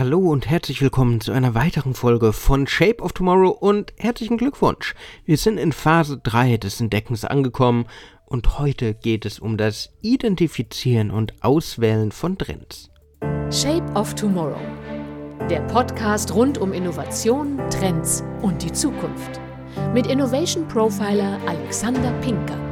Hallo 0.00 0.30
und 0.30 0.48
herzlich 0.48 0.80
willkommen 0.80 1.20
zu 1.20 1.30
einer 1.30 1.54
weiteren 1.54 1.92
Folge 1.92 2.32
von 2.32 2.66
Shape 2.66 3.02
of 3.02 3.12
Tomorrow 3.12 3.50
und 3.50 3.92
herzlichen 3.98 4.38
Glückwunsch. 4.38 4.94
Wir 5.26 5.36
sind 5.36 5.58
in 5.58 5.72
Phase 5.72 6.16
3 6.16 6.56
des 6.56 6.80
Entdeckens 6.80 7.26
angekommen 7.26 7.84
und 8.24 8.58
heute 8.58 8.94
geht 8.94 9.26
es 9.26 9.38
um 9.38 9.58
das 9.58 9.90
Identifizieren 10.00 11.10
und 11.10 11.34
Auswählen 11.44 12.12
von 12.12 12.38
Trends. 12.38 12.88
Shape 13.50 13.92
of 13.94 14.14
Tomorrow. 14.14 14.56
Der 15.50 15.60
Podcast 15.66 16.34
rund 16.34 16.56
um 16.56 16.72
Innovation, 16.72 17.58
Trends 17.68 18.24
und 18.40 18.62
die 18.62 18.72
Zukunft. 18.72 19.38
Mit 19.92 20.06
Innovation 20.06 20.66
Profiler 20.66 21.38
Alexander 21.46 22.12
Pinker. 22.22 22.69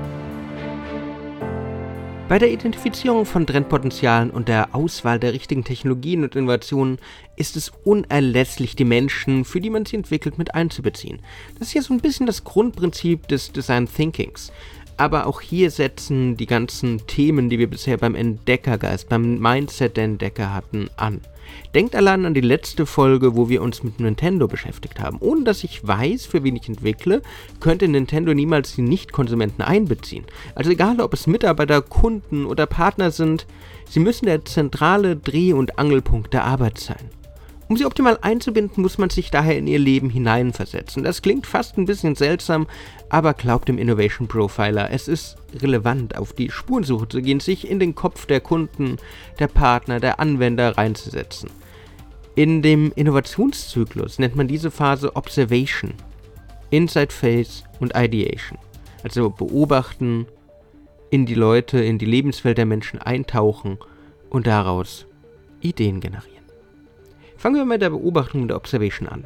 Bei 2.28 2.38
der 2.38 2.50
Identifizierung 2.52 3.24
von 3.24 3.46
Trendpotenzialen 3.46 4.30
und 4.30 4.48
der 4.48 4.74
Auswahl 4.74 5.18
der 5.18 5.32
richtigen 5.32 5.64
Technologien 5.64 6.24
und 6.24 6.36
Innovationen 6.36 6.98
ist 7.36 7.56
es 7.56 7.72
unerlässlich, 7.84 8.76
die 8.76 8.84
Menschen, 8.84 9.46
für 9.46 9.62
die 9.62 9.70
man 9.70 9.86
sie 9.86 9.96
entwickelt, 9.96 10.36
mit 10.36 10.54
einzubeziehen. 10.54 11.20
Das 11.58 11.68
ist 11.68 11.74
ja 11.74 11.80
so 11.80 11.94
ein 11.94 12.00
bisschen 12.00 12.26
das 12.26 12.44
Grundprinzip 12.44 13.28
des 13.28 13.52
Design 13.52 13.88
Thinkings. 13.88 14.52
Aber 14.98 15.26
auch 15.26 15.40
hier 15.40 15.70
setzen 15.70 16.36
die 16.36 16.46
ganzen 16.46 17.06
Themen, 17.06 17.48
die 17.48 17.58
wir 17.58 17.70
bisher 17.70 17.96
beim 17.96 18.16
Entdeckergeist, 18.16 19.08
beim 19.08 19.38
Mindset 19.38 19.96
der 19.96 20.04
Entdecker 20.04 20.52
hatten, 20.52 20.90
an. 20.96 21.20
Denkt 21.74 21.94
allein 21.94 22.26
an 22.26 22.34
die 22.34 22.40
letzte 22.40 22.84
Folge, 22.84 23.36
wo 23.36 23.48
wir 23.48 23.62
uns 23.62 23.82
mit 23.82 24.00
Nintendo 24.00 24.48
beschäftigt 24.48 25.00
haben. 25.00 25.18
Ohne 25.20 25.44
dass 25.44 25.64
ich 25.64 25.86
weiß, 25.86 26.26
für 26.26 26.42
wen 26.42 26.56
ich 26.56 26.68
entwickle, 26.68 27.22
könnte 27.60 27.86
Nintendo 27.88 28.34
niemals 28.34 28.74
die 28.74 28.82
Nicht-Konsumenten 28.82 29.62
einbeziehen. 29.62 30.24
Also 30.54 30.70
egal, 30.70 31.00
ob 31.00 31.14
es 31.14 31.26
Mitarbeiter, 31.26 31.80
Kunden 31.80 32.44
oder 32.44 32.66
Partner 32.66 33.10
sind, 33.10 33.46
sie 33.88 34.00
müssen 34.00 34.26
der 34.26 34.44
zentrale 34.44 35.16
Dreh- 35.16 35.52
und 35.52 35.78
Angelpunkt 35.78 36.34
der 36.34 36.44
Arbeit 36.44 36.78
sein. 36.78 37.10
Um 37.68 37.76
sie 37.76 37.84
optimal 37.84 38.18
einzubinden, 38.22 38.82
muss 38.82 38.96
man 38.96 39.10
sich 39.10 39.30
daher 39.30 39.58
in 39.58 39.66
ihr 39.66 39.78
Leben 39.78 40.08
hineinversetzen. 40.08 41.04
Das 41.04 41.20
klingt 41.20 41.46
fast 41.46 41.76
ein 41.76 41.84
bisschen 41.84 42.14
seltsam, 42.14 42.66
aber 43.10 43.34
glaubt 43.34 43.68
dem 43.68 43.78
Innovation 43.78 44.28
Profiler, 44.28 44.90
es 44.90 45.08
ist 45.08 45.36
relevant, 45.60 46.16
auf 46.16 46.32
die 46.32 46.50
Spurensuche 46.50 47.08
zu 47.08 47.22
gehen, 47.22 47.40
sich 47.40 47.68
in 47.68 47.80
den 47.80 47.94
Kopf 47.94 48.26
der 48.26 48.40
Kunden, 48.40 48.96
der 49.38 49.48
Partner, 49.48 50.00
der 50.00 50.20
Anwender 50.20 50.76
reinzusetzen. 50.76 51.50
In 52.34 52.62
dem 52.62 52.92
Innovationszyklus 52.94 54.18
nennt 54.18 54.36
man 54.36 54.46
diese 54.46 54.70
Phase 54.70 55.16
Observation, 55.16 55.94
Inside 56.70 57.12
Phase 57.12 57.64
und 57.80 57.96
Ideation. 57.96 58.58
Also 59.02 59.30
beobachten, 59.30 60.26
in 61.10 61.24
die 61.24 61.34
Leute, 61.34 61.78
in 61.78 61.98
die 61.98 62.06
Lebenswelt 62.06 62.58
der 62.58 62.66
Menschen 62.66 63.00
eintauchen 63.00 63.78
und 64.28 64.46
daraus 64.46 65.06
Ideen 65.60 66.00
generieren. 66.00 66.44
Fangen 67.36 67.56
wir 67.56 67.64
mit 67.64 67.80
der 67.80 67.90
Beobachtung 67.90 68.48
der 68.48 68.56
Observation 68.56 69.08
an. 69.08 69.24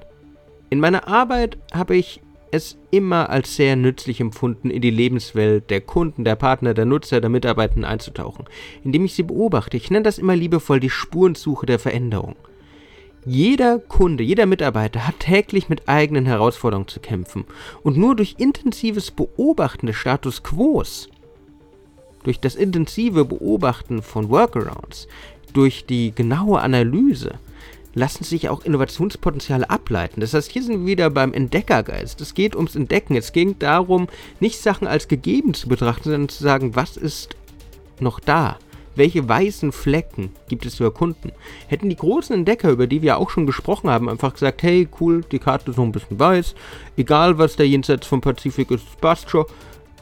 In 0.70 0.80
meiner 0.80 1.08
Arbeit 1.08 1.58
habe 1.75 1.97
ich 1.97 2.22
es 2.53 2.77
immer 2.91 3.31
als 3.31 3.56
sehr 3.56 3.77
nützlich 3.77 4.20
empfunden, 4.20 4.70
in 4.70 4.83
die 4.83 4.91
Lebenswelt 4.91 5.70
der 5.70 5.81
Kunden, 5.81 6.22
der 6.22 6.36
Partner, 6.36 6.75
der 6.75 6.84
Nutzer, 6.84 7.20
der 7.20 7.31
Mitarbeitenden 7.31 7.84
einzutauchen, 7.84 8.44
indem 8.84 9.06
ich 9.06 9.14
sie 9.14 9.22
beobachte. 9.22 9.77
Ich 9.78 9.91
nenne 9.91 10.05
das 10.05 10.19
immer 10.19 10.36
liebevoll 10.36 10.78
die 10.78 10.91
Spurensuche 10.91 11.67
der 11.67 11.78
Veränderung. 11.78 12.36
Jeder 13.25 13.78
Kunde, 13.78 14.22
jeder 14.22 14.47
Mitarbeiter 14.47 15.06
hat 15.06 15.20
täglich 15.20 15.69
mit 15.69 15.89
eigenen 15.89 16.27
Herausforderungen 16.27 16.89
zu 16.89 17.00
kämpfen. 17.00 17.44
Und 17.83 17.97
nur 17.97 18.17
durch 18.17 18.34
intensives 18.39 19.11
Beobachten 19.11 19.87
des 19.87 19.97
Status 19.97 20.42
Quos, 20.42 21.09
durch 22.25 22.39
das 22.39 22.55
intensive 22.55 23.25
Beobachten 23.25 24.03
von 24.03 24.28
Workarounds, 24.28 25.09
durch 25.55 25.87
die 25.87 26.12
genaue 26.14 26.61
Analyse, 26.61 27.39
lassen 27.94 28.24
sich 28.24 28.48
auch 28.48 28.64
Innovationspotenziale 28.64 29.68
ableiten. 29.68 30.20
Das 30.20 30.34
heißt, 30.34 30.50
hier 30.50 30.62
sind 30.62 30.80
wir 30.80 30.86
wieder 30.86 31.10
beim 31.10 31.32
Entdeckergeist. 31.32 32.20
Es 32.20 32.34
geht 32.34 32.56
ums 32.56 32.76
Entdecken. 32.76 33.16
Es 33.16 33.32
ging 33.32 33.58
darum, 33.58 34.08
nicht 34.40 34.60
Sachen 34.60 34.86
als 34.86 35.08
gegeben 35.08 35.54
zu 35.54 35.68
betrachten, 35.68 36.04
sondern 36.04 36.28
zu 36.28 36.42
sagen, 36.42 36.75
was 36.75 36.97
ist 36.97 37.36
noch 38.00 38.20
da? 38.20 38.58
Welche 38.94 39.26
weißen 39.26 39.72
Flecken 39.72 40.31
gibt 40.48 40.66
es 40.66 40.76
zu 40.76 40.84
erkunden? 40.84 41.32
Hätten 41.66 41.88
die 41.88 41.97
großen 41.97 42.36
Entdecker, 42.36 42.70
über 42.70 42.86
die 42.86 43.00
wir 43.00 43.16
auch 43.16 43.31
schon 43.31 43.47
gesprochen 43.47 43.88
haben, 43.88 44.08
einfach 44.08 44.34
gesagt, 44.34 44.62
hey, 44.62 44.86
cool, 45.00 45.22
die 45.32 45.38
Karte 45.38 45.70
ist 45.70 45.78
noch 45.78 45.84
ein 45.84 45.92
bisschen 45.92 46.19
weiß, 46.19 46.54
egal 46.98 47.38
was 47.38 47.56
da 47.56 47.64
jenseits 47.64 48.06
vom 48.06 48.20
Pazifik 48.20 48.70
ist, 48.70 49.00
passt 49.00 49.31
schon, 49.31 49.47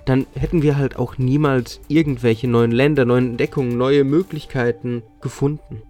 dann 0.06 0.26
hätten 0.34 0.62
wir 0.62 0.76
halt 0.76 0.96
auch 0.96 1.18
niemals 1.18 1.80
irgendwelche 1.86 2.48
neuen 2.48 2.72
Länder, 2.72 3.04
neuen 3.04 3.30
Entdeckungen, 3.30 3.78
neue 3.78 4.02
Möglichkeiten 4.02 5.04
gefunden. 5.20 5.82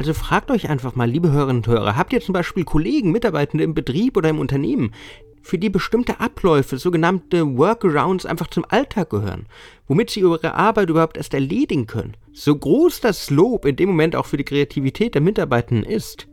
Also 0.00 0.14
fragt 0.14 0.50
euch 0.50 0.70
einfach 0.70 0.94
mal, 0.96 1.10
liebe 1.10 1.30
Hörerinnen 1.30 1.58
und 1.58 1.66
Hörer, 1.66 1.94
habt 1.94 2.14
ihr 2.14 2.22
zum 2.22 2.32
Beispiel 2.32 2.64
Kollegen, 2.64 3.12
Mitarbeitende 3.12 3.64
im 3.64 3.74
Betrieb 3.74 4.16
oder 4.16 4.30
im 4.30 4.38
Unternehmen, 4.38 4.94
für 5.42 5.58
die 5.58 5.68
bestimmte 5.68 6.20
Abläufe, 6.20 6.78
sogenannte 6.78 7.58
Workarounds 7.58 8.24
einfach 8.24 8.46
zum 8.46 8.64
Alltag 8.66 9.10
gehören, 9.10 9.44
womit 9.88 10.08
sie 10.08 10.20
ihre 10.20 10.54
Arbeit 10.54 10.88
überhaupt 10.88 11.18
erst 11.18 11.34
erledigen 11.34 11.86
können? 11.86 12.16
So 12.32 12.56
groß 12.56 13.02
das 13.02 13.28
Lob 13.28 13.66
in 13.66 13.76
dem 13.76 13.90
Moment 13.90 14.16
auch 14.16 14.24
für 14.24 14.38
die 14.38 14.44
Kreativität 14.44 15.14
der 15.14 15.20
Mitarbeitenden 15.20 15.84
ist, 15.84 16.28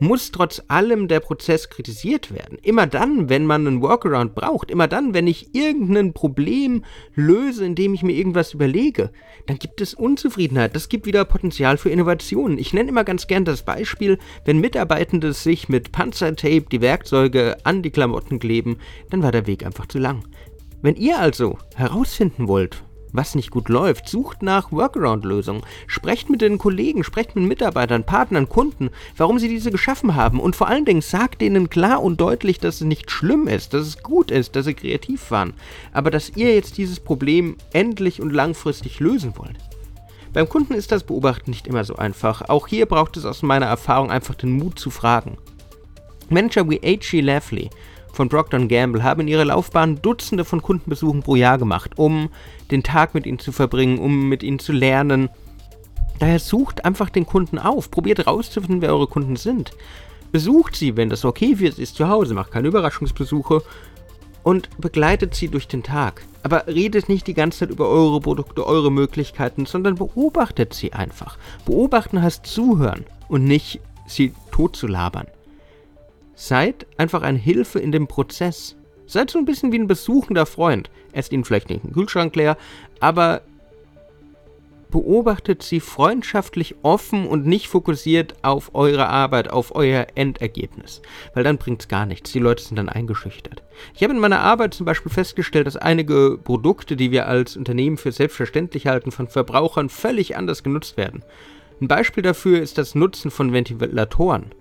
muss 0.00 0.32
trotz 0.32 0.62
allem 0.68 1.08
der 1.08 1.20
Prozess 1.20 1.70
kritisiert 1.70 2.32
werden. 2.32 2.58
Immer 2.62 2.86
dann, 2.86 3.28
wenn 3.28 3.46
man 3.46 3.66
einen 3.66 3.82
Workaround 3.82 4.34
braucht, 4.34 4.70
immer 4.70 4.88
dann, 4.88 5.14
wenn 5.14 5.26
ich 5.26 5.54
irgendein 5.54 6.12
Problem 6.12 6.84
löse, 7.14 7.64
indem 7.64 7.94
ich 7.94 8.02
mir 8.02 8.12
irgendwas 8.12 8.54
überlege, 8.54 9.10
dann 9.46 9.58
gibt 9.58 9.80
es 9.80 9.94
Unzufriedenheit. 9.94 10.74
Das 10.74 10.88
gibt 10.88 11.06
wieder 11.06 11.24
Potenzial 11.24 11.78
für 11.78 11.90
Innovationen. 11.90 12.58
Ich 12.58 12.72
nenne 12.72 12.88
immer 12.88 13.04
ganz 13.04 13.26
gern 13.26 13.44
das 13.44 13.64
Beispiel, 13.64 14.18
wenn 14.44 14.60
Mitarbeitende 14.60 15.32
sich 15.32 15.68
mit 15.68 15.92
Panzertape 15.92 16.66
die 16.70 16.80
Werkzeuge 16.80 17.56
an 17.64 17.82
die 17.82 17.90
Klamotten 17.90 18.38
kleben, 18.38 18.78
dann 19.10 19.22
war 19.22 19.32
der 19.32 19.46
Weg 19.46 19.64
einfach 19.64 19.86
zu 19.86 19.98
lang. 19.98 20.24
Wenn 20.82 20.96
ihr 20.96 21.18
also 21.18 21.58
herausfinden 21.76 22.46
wollt, 22.48 22.82
was 23.14 23.34
nicht 23.34 23.50
gut 23.50 23.68
läuft. 23.70 24.08
Sucht 24.08 24.42
nach 24.42 24.72
Workaround-Lösungen. 24.72 25.62
Sprecht 25.86 26.28
mit 26.28 26.42
den 26.42 26.58
Kollegen, 26.58 27.04
sprecht 27.04 27.36
mit 27.36 27.44
Mitarbeitern, 27.44 28.04
Partnern, 28.04 28.48
Kunden, 28.48 28.90
warum 29.16 29.38
sie 29.38 29.48
diese 29.48 29.70
geschaffen 29.70 30.14
haben. 30.14 30.40
Und 30.40 30.56
vor 30.56 30.68
allen 30.68 30.84
Dingen 30.84 31.00
sagt 31.00 31.40
denen 31.40 31.70
klar 31.70 32.02
und 32.02 32.20
deutlich, 32.20 32.58
dass 32.58 32.76
es 32.76 32.80
nicht 32.82 33.10
schlimm 33.10 33.48
ist, 33.48 33.72
dass 33.72 33.86
es 33.86 34.02
gut 34.02 34.30
ist, 34.30 34.56
dass 34.56 34.66
sie 34.66 34.74
kreativ 34.74 35.30
waren. 35.30 35.54
Aber 35.92 36.10
dass 36.10 36.36
ihr 36.36 36.54
jetzt 36.54 36.76
dieses 36.76 37.00
Problem 37.00 37.56
endlich 37.72 38.20
und 38.20 38.30
langfristig 38.30 39.00
lösen 39.00 39.34
wollt. 39.36 39.56
Beim 40.32 40.48
Kunden 40.48 40.74
ist 40.74 40.90
das 40.90 41.04
Beobachten 41.04 41.50
nicht 41.50 41.68
immer 41.68 41.84
so 41.84 41.94
einfach. 41.94 42.42
Auch 42.48 42.66
hier 42.66 42.86
braucht 42.86 43.16
es 43.16 43.24
aus 43.24 43.42
meiner 43.42 43.66
Erfahrung 43.66 44.10
einfach 44.10 44.34
den 44.34 44.50
Mut 44.50 44.80
zu 44.80 44.90
fragen. 44.90 45.38
Manager 46.28 46.68
wie 46.68 46.80
H.G. 46.80 47.20
Lafley 47.20 47.70
von 48.14 48.28
Procter 48.28 48.58
Gamble 48.66 49.02
haben 49.02 49.22
in 49.22 49.28
ihrer 49.28 49.44
Laufbahn 49.44 50.00
Dutzende 50.00 50.44
von 50.44 50.62
Kundenbesuchen 50.62 51.22
pro 51.22 51.36
Jahr 51.36 51.58
gemacht, 51.58 51.92
um 51.96 52.30
den 52.70 52.82
Tag 52.82 53.14
mit 53.14 53.26
ihnen 53.26 53.38
zu 53.38 53.52
verbringen, 53.52 53.98
um 53.98 54.28
mit 54.28 54.42
ihnen 54.42 54.58
zu 54.58 54.72
lernen. 54.72 55.28
Daher 56.20 56.38
sucht 56.38 56.84
einfach 56.84 57.10
den 57.10 57.26
Kunden 57.26 57.58
auf, 57.58 57.90
probiert 57.90 58.18
herauszufinden, 58.18 58.80
wer 58.82 58.90
eure 58.90 59.08
Kunden 59.08 59.36
sind. 59.36 59.72
Besucht 60.32 60.76
sie, 60.76 60.96
wenn 60.96 61.10
das 61.10 61.24
okay 61.24 61.56
für 61.56 61.70
sie 61.70 61.82
ist, 61.82 61.96
zu 61.96 62.08
Hause, 62.08 62.34
macht 62.34 62.52
keine 62.52 62.68
Überraschungsbesuche 62.68 63.62
und 64.42 64.68
begleitet 64.78 65.34
sie 65.34 65.48
durch 65.48 65.66
den 65.66 65.82
Tag. 65.82 66.24
Aber 66.42 66.66
redet 66.66 67.08
nicht 67.08 67.26
die 67.26 67.34
ganze 67.34 67.60
Zeit 67.60 67.70
über 67.70 67.88
eure 67.88 68.20
Produkte, 68.20 68.66
eure 68.66 68.92
Möglichkeiten, 68.92 69.66
sondern 69.66 69.96
beobachtet 69.96 70.74
sie 70.74 70.92
einfach. 70.92 71.38
Beobachten 71.64 72.22
heißt 72.22 72.46
zuhören 72.46 73.06
und 73.28 73.44
nicht 73.44 73.80
sie 74.06 74.34
totzulabern. 74.52 75.26
Seid 76.34 76.86
einfach 76.96 77.22
eine 77.22 77.38
Hilfe 77.38 77.78
in 77.78 77.92
dem 77.92 78.06
Prozess. 78.06 78.76
Seid 79.06 79.30
so 79.30 79.38
ein 79.38 79.44
bisschen 79.44 79.72
wie 79.72 79.78
ein 79.78 79.86
besuchender 79.86 80.46
Freund. 80.46 80.90
Esst 81.12 81.32
ihn 81.32 81.44
vielleicht 81.44 81.68
nicht 81.68 81.84
im 81.84 81.92
Kühlschrank 81.92 82.34
leer, 82.34 82.56
aber 83.00 83.42
beobachtet 84.94 85.64
sie 85.64 85.80
freundschaftlich 85.80 86.76
offen 86.82 87.26
und 87.26 87.46
nicht 87.46 87.66
fokussiert 87.66 88.34
auf 88.42 88.76
eure 88.76 89.08
Arbeit, 89.08 89.50
auf 89.50 89.74
euer 89.74 90.06
Endergebnis. 90.14 91.02
Weil 91.34 91.42
dann 91.42 91.58
bringt 91.58 91.82
es 91.82 91.88
gar 91.88 92.06
nichts. 92.06 92.30
Die 92.30 92.38
Leute 92.38 92.62
sind 92.62 92.76
dann 92.76 92.88
eingeschüchtert. 92.88 93.64
Ich 93.94 94.04
habe 94.04 94.14
in 94.14 94.20
meiner 94.20 94.38
Arbeit 94.38 94.72
zum 94.72 94.86
Beispiel 94.86 95.10
festgestellt, 95.10 95.66
dass 95.66 95.76
einige 95.76 96.38
Produkte, 96.42 96.94
die 96.94 97.10
wir 97.10 97.26
als 97.26 97.56
Unternehmen 97.56 97.96
für 97.96 98.12
selbstverständlich 98.12 98.86
halten, 98.86 99.10
von 99.10 99.26
Verbrauchern 99.26 99.88
völlig 99.88 100.36
anders 100.36 100.62
genutzt 100.62 100.96
werden. 100.96 101.24
Ein 101.80 101.88
Beispiel 101.88 102.22
dafür 102.22 102.62
ist 102.62 102.78
das 102.78 102.94
Nutzen 102.94 103.32
von 103.32 103.52
Ventilatoren 103.52 104.52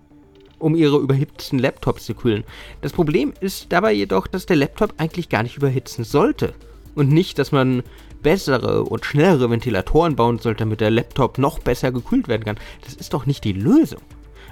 um 0.63 0.75
ihre 0.75 0.97
überhitzten 0.97 1.59
Laptops 1.59 2.05
zu 2.05 2.15
kühlen. 2.15 2.43
Das 2.81 2.93
Problem 2.93 3.33
ist 3.41 3.67
dabei 3.71 3.91
jedoch, 3.91 4.27
dass 4.27 4.45
der 4.45 4.55
Laptop 4.55 4.93
eigentlich 4.97 5.29
gar 5.29 5.43
nicht 5.43 5.57
überhitzen 5.57 6.03
sollte. 6.03 6.53
Und 6.95 7.09
nicht, 7.09 7.37
dass 7.37 7.51
man 7.51 7.83
bessere 8.21 8.83
und 8.83 9.05
schnellere 9.05 9.49
Ventilatoren 9.49 10.15
bauen 10.15 10.39
sollte, 10.39 10.59
damit 10.59 10.79
der 10.79 10.91
Laptop 10.91 11.37
noch 11.37 11.59
besser 11.59 11.91
gekühlt 11.91 12.27
werden 12.27 12.45
kann. 12.45 12.59
Das 12.83 12.93
ist 12.93 13.13
doch 13.13 13.25
nicht 13.25 13.43
die 13.43 13.53
Lösung. 13.53 14.01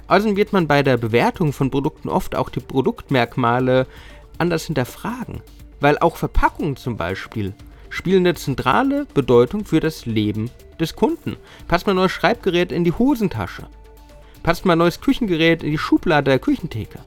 Außerdem 0.08 0.36
wird 0.36 0.52
man 0.52 0.68
bei 0.68 0.82
der 0.82 0.98
Bewertung 0.98 1.52
von 1.52 1.70
Produkten 1.70 2.08
oft 2.08 2.36
auch 2.36 2.50
die 2.50 2.60
Produktmerkmale 2.60 3.86
anders 4.36 4.66
hinterfragen. 4.66 5.40
Weil 5.80 5.98
auch 5.98 6.16
Verpackungen 6.16 6.76
zum 6.76 6.96
Beispiel 6.96 7.54
spielen 7.88 8.26
eine 8.26 8.34
zentrale 8.34 9.06
Bedeutung 9.14 9.64
für 9.64 9.80
das 9.80 10.04
Leben 10.06 10.50
des 10.78 10.94
Kunden. 10.94 11.36
Passt 11.68 11.86
mein 11.86 11.96
neues 11.96 12.12
Schreibgerät 12.12 12.72
in 12.72 12.84
die 12.84 12.92
Hosentasche? 12.92 13.66
Passt 14.42 14.64
mal 14.64 14.72
ein 14.72 14.78
neues 14.78 15.00
Küchengerät 15.00 15.62
in 15.62 15.70
die 15.70 15.78
Schublade 15.78 16.30
der 16.30 16.40
Küchentheke. 16.40 16.98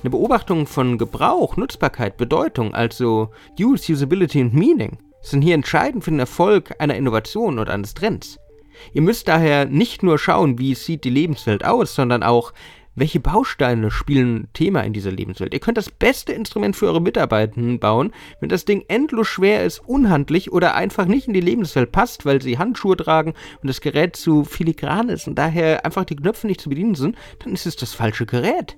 Eine 0.00 0.10
Beobachtung 0.10 0.66
von 0.66 0.96
Gebrauch, 0.96 1.56
Nutzbarkeit, 1.56 2.16
Bedeutung, 2.16 2.74
also 2.74 3.30
Use, 3.60 3.92
Usability 3.92 4.40
und 4.40 4.54
Meaning, 4.54 4.98
sind 5.20 5.42
hier 5.42 5.54
entscheidend 5.54 6.04
für 6.04 6.10
den 6.10 6.18
Erfolg 6.18 6.74
einer 6.78 6.96
Innovation 6.96 7.58
oder 7.58 7.72
eines 7.74 7.94
Trends. 7.94 8.38
Ihr 8.94 9.02
müsst 9.02 9.28
daher 9.28 9.66
nicht 9.66 10.02
nur 10.02 10.18
schauen, 10.18 10.58
wie 10.58 10.74
sieht 10.74 11.04
die 11.04 11.10
Lebenswelt 11.10 11.64
aus, 11.64 11.94
sondern 11.94 12.22
auch, 12.22 12.52
welche 12.94 13.20
Bausteine 13.20 13.90
spielen 13.90 14.48
Thema 14.52 14.82
in 14.82 14.92
dieser 14.92 15.10
Lebenswelt? 15.10 15.54
Ihr 15.54 15.60
könnt 15.60 15.78
das 15.78 15.90
beste 15.90 16.32
Instrument 16.32 16.76
für 16.76 16.86
eure 16.86 17.00
Mitarbeitenden 17.00 17.80
bauen, 17.80 18.12
wenn 18.40 18.48
das 18.48 18.64
Ding 18.64 18.84
endlos 18.88 19.28
schwer 19.28 19.64
ist, 19.64 19.78
unhandlich 19.78 20.52
oder 20.52 20.74
einfach 20.74 21.06
nicht 21.06 21.26
in 21.26 21.34
die 21.34 21.40
Lebenswelt 21.40 21.92
passt, 21.92 22.26
weil 22.26 22.42
sie 22.42 22.58
Handschuhe 22.58 22.96
tragen 22.96 23.34
und 23.62 23.68
das 23.68 23.80
Gerät 23.80 24.16
zu 24.16 24.44
filigran 24.44 25.08
ist 25.08 25.26
und 25.26 25.36
daher 25.36 25.84
einfach 25.84 26.04
die 26.04 26.16
Knöpfe 26.16 26.46
nicht 26.46 26.60
zu 26.60 26.68
bedienen 26.68 26.94
sind, 26.94 27.16
dann 27.38 27.52
ist 27.54 27.66
es 27.66 27.76
das 27.76 27.94
falsche 27.94 28.26
Gerät. 28.26 28.76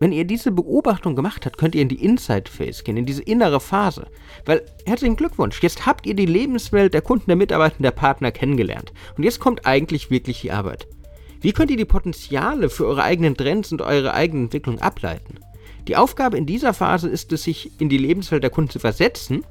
Wenn 0.00 0.10
ihr 0.10 0.24
diese 0.24 0.50
Beobachtung 0.50 1.14
gemacht 1.14 1.46
habt, 1.46 1.58
könnt 1.58 1.76
ihr 1.76 1.82
in 1.82 1.88
die 1.88 2.04
Inside 2.04 2.50
Phase 2.50 2.82
gehen, 2.82 2.96
in 2.96 3.06
diese 3.06 3.22
innere 3.22 3.60
Phase. 3.60 4.08
Weil, 4.44 4.66
herzlichen 4.84 5.14
Glückwunsch, 5.14 5.62
jetzt 5.62 5.86
habt 5.86 6.06
ihr 6.06 6.14
die 6.14 6.26
Lebenswelt 6.26 6.92
der 6.92 7.02
Kunden, 7.02 7.26
der 7.28 7.36
Mitarbeiter, 7.36 7.76
der 7.78 7.92
Partner 7.92 8.32
kennengelernt. 8.32 8.92
Und 9.16 9.22
jetzt 9.22 9.38
kommt 9.38 9.64
eigentlich 9.64 10.10
wirklich 10.10 10.40
die 10.40 10.50
Arbeit. 10.50 10.88
Wie 11.42 11.52
könnt 11.52 11.72
ihr 11.72 11.76
die 11.76 11.84
Potenziale 11.84 12.70
für 12.70 12.86
eure 12.86 13.02
eigenen 13.02 13.36
Trends 13.36 13.72
und 13.72 13.82
eure 13.82 14.14
eigene 14.14 14.44
Entwicklung 14.44 14.78
ableiten? 14.78 15.40
Die 15.88 15.96
Aufgabe 15.96 16.38
in 16.38 16.46
dieser 16.46 16.72
Phase 16.72 17.08
ist 17.08 17.32
es, 17.32 17.42
sich 17.42 17.72
in 17.80 17.88
die 17.88 17.98
Lebenswelt 17.98 18.44
der 18.44 18.50
Kunden 18.50 18.70
zu 18.70 18.78
versetzen, 18.78 19.44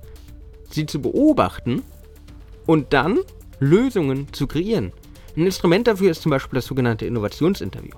sie 0.70 0.86
zu 0.86 1.02
beobachten 1.02 1.84
und 2.66 2.94
dann 2.94 3.20
Lösungen 3.60 4.32
zu 4.32 4.48
kreieren. 4.48 4.94
Ein 5.36 5.46
Instrument 5.46 5.86
dafür 5.88 6.12
ist 6.12 6.22
zum 6.22 6.30
Beispiel 6.30 6.56
das 6.56 6.66
sogenannte 6.66 7.06
Innovationsinterview. 7.06 7.98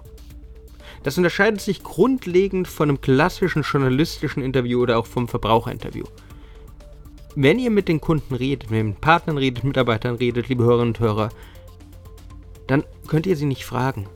Das 1.03 1.17
unterscheidet 1.17 1.61
sich 1.61 1.83
grundlegend 1.83 2.67
von 2.67 2.89
einem 2.89 3.01
klassischen 3.01 3.61
journalistischen 3.61 4.41
Interview 4.41 4.81
oder 4.81 4.97
auch 4.97 5.05
vom 5.05 5.27
Verbraucherinterview. 5.27 6.05
Wenn 7.35 7.59
ihr 7.59 7.69
mit 7.69 7.87
den 7.87 8.01
Kunden 8.01 8.33
redet, 8.33 8.71
mit 8.71 8.79
den 8.79 8.95
Partnern 8.95 9.37
redet, 9.37 9.63
Mitarbeitern 9.63 10.15
redet, 10.15 10.49
liebe 10.49 10.63
Hörerinnen 10.63 10.95
und 10.95 10.99
Hörer, 10.99 11.29
dann 12.67 12.83
könnt 13.07 13.25
ihr 13.25 13.35
sie 13.35 13.45
nicht 13.45 13.65
fragen, 13.65 14.07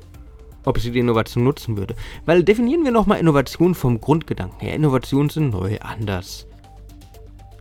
ob 0.65 0.79
sie 0.79 0.91
die 0.91 0.99
Innovation 0.99 1.43
nutzen 1.43 1.77
würde. 1.77 1.95
Weil 2.25 2.43
definieren 2.43 2.83
wir 2.83 2.91
nochmal 2.91 3.19
Innovation 3.19 3.75
vom 3.75 4.01
Grundgedanken 4.01 4.59
her. 4.59 4.75
Innovationen 4.75 5.29
sind 5.29 5.49
neu, 5.51 5.79
anders. 5.79 6.47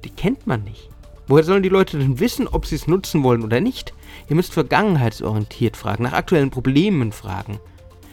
Die 0.05 0.11
kennt 0.11 0.47
man 0.47 0.63
nicht. 0.65 0.89
Woher 1.29 1.45
sollen 1.45 1.63
die 1.63 1.69
Leute 1.69 1.99
denn 1.99 2.21
wissen, 2.21 2.47
ob 2.47 2.67
sie 2.67 2.77
es 2.77 2.87
nutzen 2.87 3.25
wollen 3.25 3.43
oder 3.43 3.61
nicht? 3.61 3.93
Ihr 4.29 4.37
müsst 4.37 4.53
vergangenheitsorientiert 4.53 5.77
fragen, 5.77 6.05
nach 6.05 6.13
aktuellen 6.13 6.51
Problemen 6.51 7.11
fragen. 7.11 7.59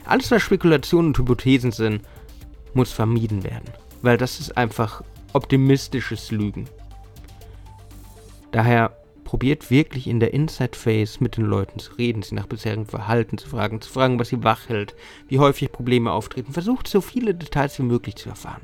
Alles, 0.04 0.30
was 0.30 0.42
Spekulationen 0.42 1.08
und 1.08 1.18
Hypothesen 1.18 1.70
sind, 1.70 2.02
muss 2.74 2.92
vermieden 2.92 3.44
werden. 3.44 3.70
Weil 4.02 4.18
das 4.18 4.40
ist 4.40 4.56
einfach 4.56 5.02
optimistisches 5.32 6.30
Lügen. 6.30 6.68
Daher 8.50 8.96
probiert 9.34 9.68
wirklich 9.68 10.06
in 10.06 10.20
der 10.20 10.32
Inside 10.32 10.78
Phase 10.78 11.18
mit 11.18 11.36
den 11.36 11.46
Leuten 11.46 11.80
zu 11.80 11.94
reden, 11.94 12.22
sie 12.22 12.36
nach 12.36 12.46
bisherigem 12.46 12.86
Verhalten 12.86 13.36
zu 13.36 13.48
fragen, 13.48 13.80
zu 13.80 13.90
fragen, 13.90 14.20
was 14.20 14.28
sie 14.28 14.44
wach 14.44 14.68
hält, 14.68 14.94
wie 15.26 15.40
häufig 15.40 15.72
Probleme 15.72 16.12
auftreten. 16.12 16.52
Versucht 16.52 16.86
so 16.86 17.00
viele 17.00 17.34
Details 17.34 17.76
wie 17.80 17.82
möglich 17.82 18.14
zu 18.14 18.28
erfahren. 18.28 18.62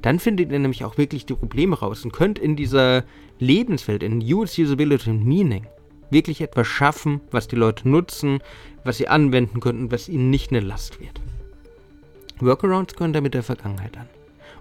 Dann 0.00 0.18
findet 0.18 0.50
ihr 0.50 0.58
nämlich 0.58 0.82
auch 0.86 0.96
wirklich 0.96 1.26
die 1.26 1.34
Probleme 1.34 1.78
raus 1.78 2.06
und 2.06 2.14
könnt 2.14 2.38
in 2.38 2.56
dieser 2.56 3.04
Lebenswelt, 3.38 4.02
in 4.02 4.20
Use, 4.22 4.62
Usability 4.62 5.10
und 5.10 5.26
Meaning, 5.26 5.66
wirklich 6.08 6.40
etwas 6.40 6.66
schaffen, 6.66 7.20
was 7.30 7.46
die 7.46 7.56
Leute 7.56 7.86
nutzen, 7.86 8.38
was 8.84 8.96
sie 8.96 9.08
anwenden 9.08 9.60
können 9.60 9.82
und 9.82 9.92
was 9.92 10.08
ihnen 10.08 10.30
nicht 10.30 10.52
eine 10.52 10.60
Last 10.60 11.00
wird. 11.02 11.20
Workarounds 12.40 12.94
gehören 12.94 13.12
damit 13.12 13.34
der 13.34 13.42
Vergangenheit 13.42 13.94
an. 13.98 14.08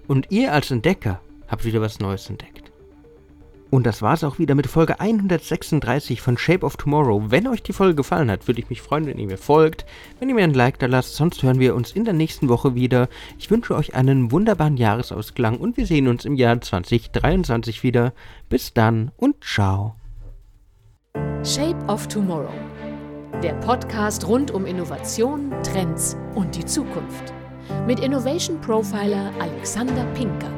Und 0.07 0.29
ihr 0.29 0.51
als 0.51 0.71
Entdecker 0.71 1.21
habt 1.47 1.63
wieder 1.63 1.79
was 1.79 2.01
Neues 2.01 2.29
entdeckt. 2.29 2.69
Und 3.69 3.85
das 3.85 4.01
war's 4.01 4.23
auch 4.23 4.39
wieder 4.39 4.55
mit 4.55 4.67
Folge 4.67 4.99
136 4.99 6.21
von 6.21 6.37
Shape 6.37 6.65
of 6.65 6.77
Tomorrow. 6.77 7.25
Wenn 7.27 7.47
euch 7.47 7.61
die 7.61 7.73
Folge 7.73 7.95
gefallen 7.95 8.31
hat, 8.31 8.47
würde 8.47 8.61
ich 8.61 8.69
mich 8.69 8.81
freuen, 8.81 9.05
wenn 9.05 9.17
ihr 9.17 9.27
mir 9.27 9.37
folgt, 9.37 9.85
wenn 10.19 10.29
ihr 10.29 10.35
mir 10.35 10.45
ein 10.45 10.53
Like 10.53 10.79
da 10.79 10.85
lasst. 10.85 11.15
Sonst 11.15 11.43
hören 11.43 11.59
wir 11.59 11.75
uns 11.75 11.91
in 11.91 12.05
der 12.05 12.13
nächsten 12.13 12.47
Woche 12.47 12.75
wieder. 12.75 13.09
Ich 13.37 13.51
wünsche 13.51 13.75
euch 13.75 13.93
einen 13.93 14.31
wunderbaren 14.31 14.77
Jahresausklang 14.77 15.57
und 15.57 15.75
wir 15.75 15.85
sehen 15.85 16.07
uns 16.07 16.23
im 16.23 16.35
Jahr 16.35 16.61
2023 16.61 17.83
wieder. 17.83 18.13
Bis 18.47 18.73
dann 18.73 19.11
und 19.17 19.43
ciao. 19.43 19.95
Shape 21.43 21.77
of 21.87 22.07
Tomorrow. 22.07 22.53
Der 23.43 23.53
Podcast 23.55 24.27
rund 24.27 24.51
um 24.51 24.65
Innovation, 24.65 25.53
Trends 25.61 26.15
und 26.35 26.55
die 26.55 26.65
Zukunft. 26.65 27.33
Mit 27.85 27.99
Innovation 27.99 28.59
Profiler 28.61 29.31
Alexander 29.39 30.05
Pinker. 30.13 30.56